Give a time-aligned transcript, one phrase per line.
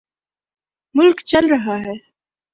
[0.95, 1.93] ملک چل رہا ہے۔